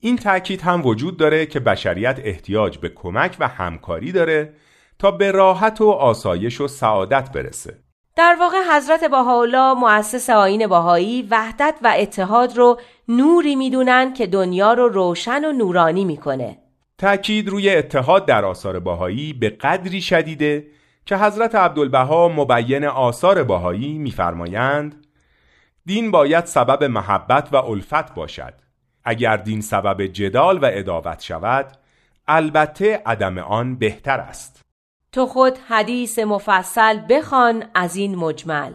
[0.00, 4.54] این تأکید هم وجود داره که بشریت احتیاج به کمک و همکاری داره
[4.98, 7.78] تا به راحت و آسایش و سعادت برسه.
[8.16, 14.72] در واقع حضرت بهاءالله مؤسس آین باهایی وحدت و اتحاد رو نوری می‌دونن که دنیا
[14.72, 16.58] رو روشن و نورانی می‌کنه.
[17.00, 20.66] تأکید روی اتحاد در آثار باهایی به قدری شدیده
[21.06, 25.06] که حضرت عبدالبها مبین آثار باهایی میفرمایند
[25.86, 28.54] دین باید سبب محبت و الفت باشد.
[29.04, 31.66] اگر دین سبب جدال و اداوت شود
[32.28, 34.62] البته عدم آن بهتر است.
[35.12, 38.72] تو خود حدیث مفصل بخوان از این مجمل.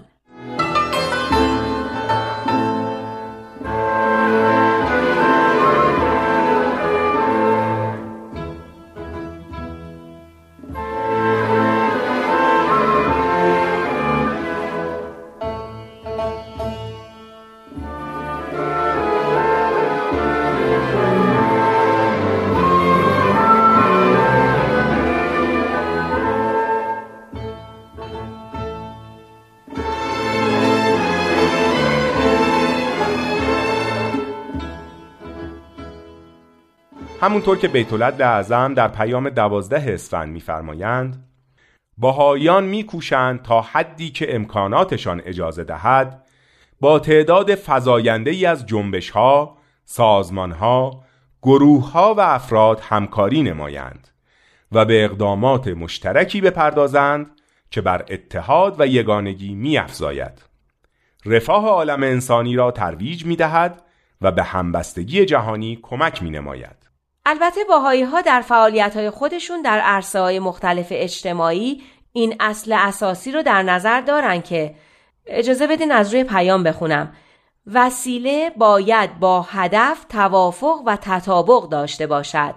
[37.25, 41.27] همونطور که بیت اعظم در پیام دوازده اسفند میفرمایند
[41.97, 46.25] باهایان میکوشند تا حدی که امکاناتشان اجازه دهد
[46.79, 51.03] با تعداد فزاینده ای از جنبش ها، سازمان ها،
[51.41, 54.07] گروه ها و افراد همکاری نمایند
[54.71, 57.31] و به اقدامات مشترکی بپردازند
[57.71, 60.41] که بر اتحاد و یگانگی میافزاید.
[61.25, 63.81] رفاه عالم انسانی را ترویج می دهد
[64.21, 66.84] و به همبستگی جهانی کمک می نماید.
[67.25, 71.81] البته باهایی ها در فعالیت های خودشون در عرصه های مختلف اجتماعی
[72.13, 74.75] این اصل اساسی رو در نظر دارن که
[75.25, 77.13] اجازه بدین از روی پیام بخونم.
[77.73, 82.55] وسیله باید با هدف توافق و تطابق داشته باشد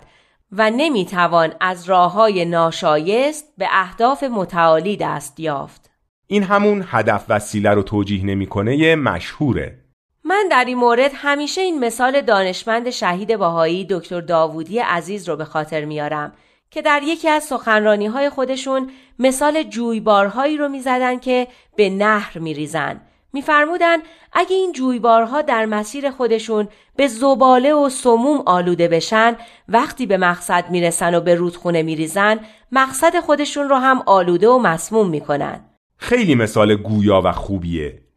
[0.52, 5.90] و نمی‌توان از راه های ناشایست به اهداف متعالی دست یافت.
[6.26, 9.88] این همون هدف وسیله رو توجیه نمی‌کنه مشهوره.
[10.29, 15.45] من در این مورد همیشه این مثال دانشمند شهید باهایی دکتر داوودی عزیز رو به
[15.45, 16.33] خاطر میارم
[16.70, 23.01] که در یکی از سخنرانی های خودشون مثال جویبارهایی رو می‌زدن که به نهر میریزن.
[23.33, 23.99] میفرمودن
[24.33, 29.37] اگه این جویبارها در مسیر خودشون به زباله و سموم آلوده بشن
[29.68, 32.41] وقتی به مقصد می‌رسن و به رودخونه میریزن
[32.72, 35.61] مقصد خودشون رو هم آلوده و مسموم می‌کنن.
[35.97, 38.07] خیلی مثال گویا و خوبیه.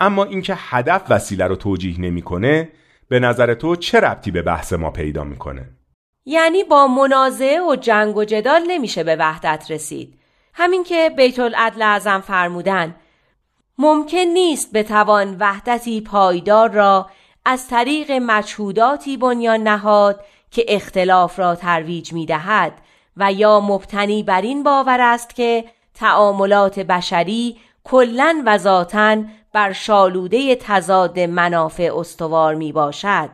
[0.00, 2.68] اما اینکه هدف وسیله رو توجیه نمی‌کنه
[3.08, 5.68] به نظر تو چه ربطی به بحث ما پیدا می‌کنه؟
[6.24, 10.14] یعنی با منازعه و جنگ و جدال نمیشه به وحدت رسید.
[10.54, 12.94] همین که بیت العدل اعظم فرمودن
[13.78, 17.10] ممکن نیست به توان وحدتی پایدار را
[17.44, 22.72] از طریق مجهوداتی بنیان نهاد که اختلاف را ترویج می دهد
[23.16, 30.56] و یا مبتنی بر این باور است که تعاملات بشری کلن و ذاتن بر شالوده
[30.56, 33.30] تضاد منافع استوار می باشد.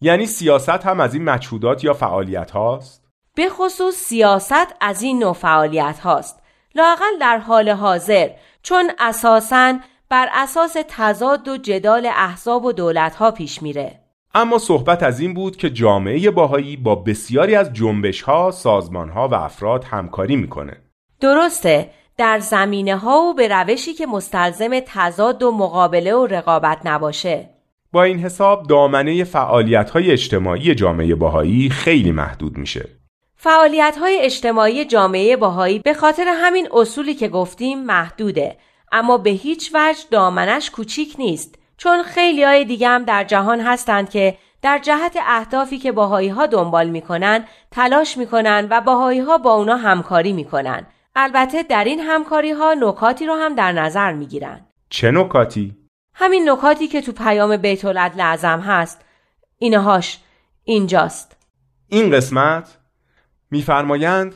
[0.00, 3.04] یعنی سیاست هم از این مجهودات یا فعالیت هاست؟
[3.34, 6.42] به خصوص سیاست از این نوع فعالیت هاست.
[6.74, 8.30] لاقل در حال حاضر
[8.62, 9.74] چون اساساً
[10.08, 14.00] بر اساس تضاد و جدال احزاب و دولت ها پیش میره.
[14.34, 19.28] اما صحبت از این بود که جامعه باهایی با بسیاری از جنبش ها، سازمان ها
[19.28, 20.76] و افراد همکاری می‌کنه.
[21.20, 21.90] درسته.
[22.16, 27.50] در زمینه ها و به روشی که مستلزم تضاد و مقابله و رقابت نباشه.
[27.92, 32.88] با این حساب دامنه فعالیت های اجتماعی جامعه باهایی خیلی محدود میشه.
[33.36, 38.56] فعالیت های اجتماعی جامعه باهایی به خاطر همین اصولی که گفتیم محدوده
[38.92, 44.10] اما به هیچ وجه دامنش کوچیک نیست چون خیلی های دیگه هم در جهان هستند
[44.10, 49.54] که در جهت اهدافی که باهایی ها دنبال می‌کنن تلاش می‌کنن و باهایی ها با
[49.54, 50.86] اونا همکاری می‌کنن.
[51.16, 54.66] البته در این همکاری ها نکاتی رو هم در نظر می‌گیرن.
[54.90, 55.76] چه نکاتی؟
[56.14, 59.04] همین نکاتی که تو پیام بیت العدل اعظم هست.
[59.58, 60.18] اینهاش
[60.64, 61.36] اینجاست.
[61.88, 62.78] این قسمت
[63.50, 64.34] میفرمایند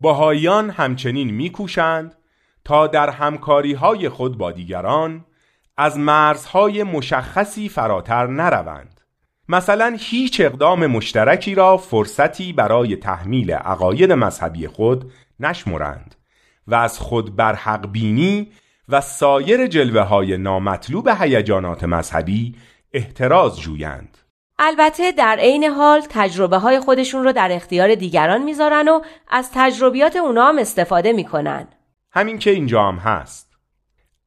[0.00, 2.14] باهایان همچنین میکوشند
[2.64, 5.24] تا در همکاری های خود با دیگران
[5.76, 9.00] از مرزهای مشخصی فراتر نروند.
[9.48, 16.14] مثلا هیچ اقدام مشترکی را فرصتی برای تحمیل عقاید مذهبی خود نشمرند
[16.66, 18.52] و از خود بر حق بینی
[18.88, 22.54] و سایر جلوه های نامطلوب هیجانات مذهبی
[22.92, 24.18] احتراز جویند.
[24.58, 30.16] البته در عین حال تجربه های خودشون رو در اختیار دیگران می‌ذارن و از تجربیات
[30.16, 31.68] اونا هم استفاده می‌کنن.
[32.10, 33.48] همین که اینجا هم هست.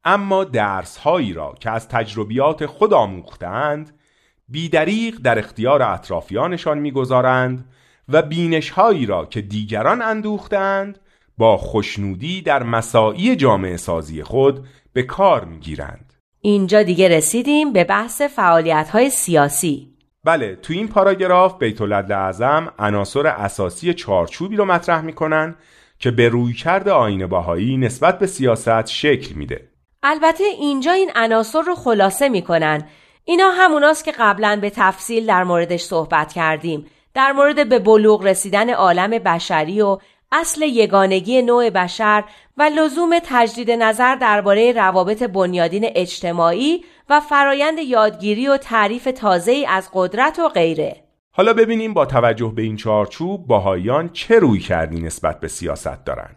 [0.04, 4.00] اما درس هایی را که از تجربیات خود آموختند
[4.48, 7.72] بیدریق در اختیار اطرافیانشان می‌گذارند
[8.14, 11.00] و بینش هایی را که دیگران اندوختند
[11.38, 16.14] با خوشنودی در مساعی جامعه سازی خود به کار می‌گیرند.
[16.42, 19.88] اینجا دیگه رسیدیم به بحث فعالیت های سیاسی.
[20.24, 25.56] بله تو این پاراگراف بیت اعظم عناصر اساسی چارچوبی رو مطرح می‌کنن
[26.00, 29.68] که به رویکرد آین باهایی نسبت به سیاست شکل میده.
[30.04, 32.88] البته اینجا این عناصر رو خلاصه می‌کنن.
[33.26, 36.86] اینا هموناست که قبلا به تفصیل در موردش صحبت کردیم.
[37.14, 39.98] در مورد به بلوغ رسیدن عالم بشری و
[40.32, 42.24] اصل یگانگی نوع بشر
[42.58, 49.90] و لزوم تجدید نظر درباره روابط بنیادین اجتماعی و فرایند یادگیری و تعریف تازه از
[49.94, 51.04] قدرت و غیره.
[51.32, 56.36] حالا ببینیم با توجه به این چارچوب باهایان چه روی کردی نسبت به سیاست دارن.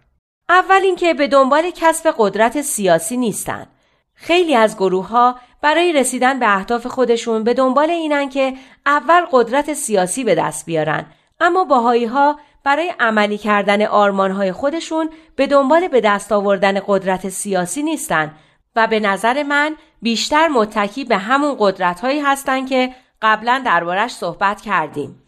[0.49, 3.67] اول اینکه به دنبال کسب قدرت سیاسی نیستن.
[4.15, 8.55] خیلی از گروه ها برای رسیدن به اهداف خودشون به دنبال اینن که
[8.87, 11.07] اول قدرت سیاسی به دست بیارن
[11.41, 17.83] اما باهایی ها برای عملی کردن آرمانهای خودشون به دنبال به دست آوردن قدرت سیاسی
[17.83, 18.35] نیستن
[18.77, 24.61] و به نظر من بیشتر متکی به همون قدرت هایی هستن که قبلا دربارش صحبت
[24.61, 25.23] کردیم.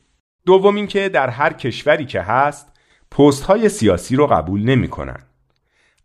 [0.47, 2.73] دوم اینکه در هر کشوری که هست
[3.11, 5.26] پست های سیاسی رو قبول نمی کنن.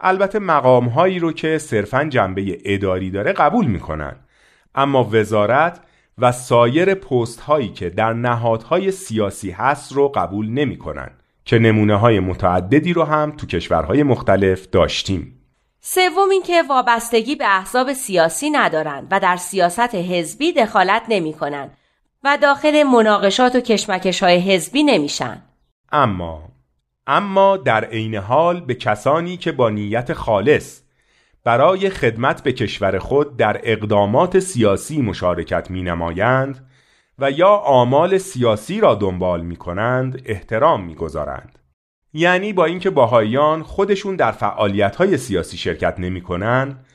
[0.01, 4.15] البته مقام هایی رو که صرفا جنبه اداری داره قبول می‌کنن.
[4.75, 5.79] اما وزارت
[6.17, 11.09] و سایر پست هایی که در نهادهای سیاسی هست رو قبول نمی‌کنن
[11.45, 15.37] که نمونه های متعددی رو هم تو کشورهای مختلف داشتیم.
[15.79, 21.69] سوم اینکه وابستگی به احزاب سیاسی ندارند و در سیاست حزبی دخالت نمی‌کنن
[22.23, 25.41] و داخل مناقشات و کشمکش های حزبی نمیشن.
[25.91, 26.50] اما
[27.11, 30.81] اما در عین حال به کسانی که با نیت خالص
[31.43, 36.69] برای خدمت به کشور خود در اقدامات سیاسی مشارکت می نمایند
[37.19, 41.59] و یا آمال سیاسی را دنبال می کنند احترام می گذارند.
[42.13, 46.85] یعنی با اینکه باهایان خودشون در فعالیت های سیاسی شرکت نمی کنند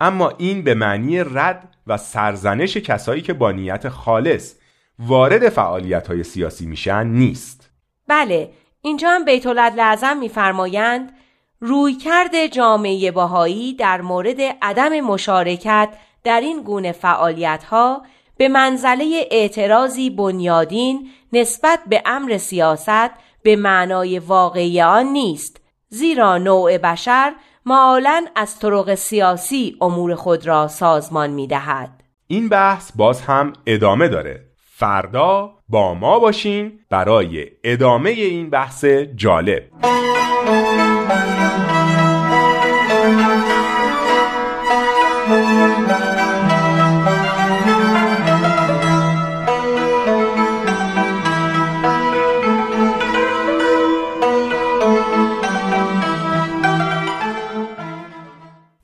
[0.00, 4.54] اما این به معنی رد و سرزنش کسایی که با نیت خالص
[4.98, 7.70] وارد فعالیت های سیاسی میشن نیست
[8.08, 8.50] بله
[8.82, 11.12] اینجا هم بیت لعظم میفرمایند
[11.60, 15.88] رویکرد جامعه باهایی در مورد عدم مشارکت
[16.24, 18.02] در این گونه فعالیت ها
[18.36, 23.10] به منزله اعتراضی بنیادین نسبت به امر سیاست
[23.42, 27.32] به معنای واقعی آن نیست زیرا نوع بشر
[27.66, 32.02] معالا از طرق سیاسی امور خود را سازمان می دهد.
[32.26, 34.49] این بحث باز هم ادامه داره
[34.80, 38.84] فردا با ما باشین برای ادامه این بحث
[39.16, 39.62] جالب.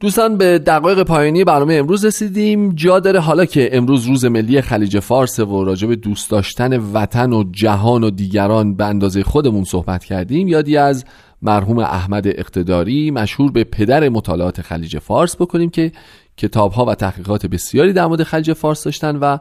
[0.01, 2.73] دوستان به دقایق پایانی برنامه امروز رسیدیم.
[2.75, 7.33] جا داره حالا که امروز روز ملی خلیج فارس و راجع به دوست داشتن وطن
[7.33, 11.05] و جهان و دیگران به اندازه خودمون صحبت کردیم یادی از
[11.43, 15.93] مرحوم احمد اقتداری مشهور به پدر مطالعات خلیج فارس بکنیم که
[16.37, 19.39] کتاب ها و تحقیقات بسیاری در مورد خلیج فارس داشتن و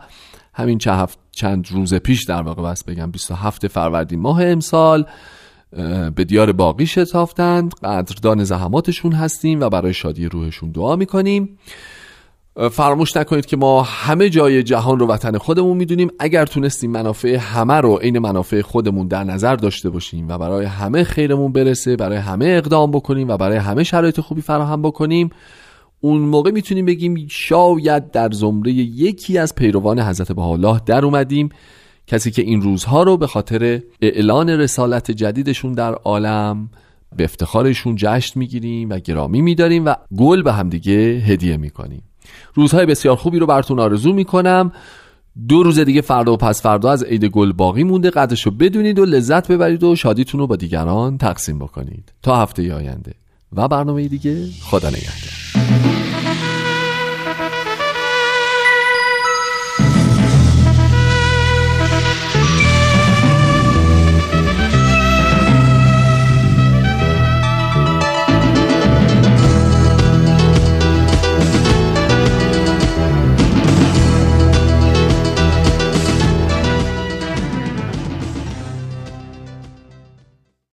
[0.54, 0.78] همین
[1.32, 5.06] چند روز پیش در واقع بس بگم 27 فروردین ماه امسال
[6.16, 7.74] به دیار باقی شتافتند.
[7.84, 11.58] قدردان زحماتشون هستیم و برای شادی روحشون دعا می‌کنیم.
[12.72, 16.12] فراموش نکنید که ما همه جای جهان رو وطن خودمون می‌دونیم.
[16.20, 21.04] اگر تونستیم منافع همه رو عین منافع خودمون در نظر داشته باشیم و برای همه
[21.04, 25.30] خیرمون برسه برای همه اقدام بکنیم و برای همه شرایط خوبی فراهم بکنیم
[26.02, 31.50] اون موقع می‌تونیم بگیم شاید در زمره یکی از پیروان حضرت بهاءالله در اومدیم.
[32.08, 36.70] کسی که این روزها رو به خاطر اعلان رسالت جدیدشون در عالم
[37.16, 42.04] به افتخارشون جشن می‌گیریم و گرامی میداریم و گل به همدیگه هدیه می‌کنیم.
[42.54, 44.72] روزهای بسیار خوبی رو براتون آرزو می‌کنم.
[45.48, 48.10] دو روز دیگه فردا و پس فردا از عید گل باقی مونده.
[48.10, 52.14] قدرش رو بدونید و لذت ببرید و شادیتون رو با دیگران تقسیم بکنید.
[52.22, 53.14] تا هفته آینده.
[53.54, 55.45] و برنامه دیگه خدا نگهدار.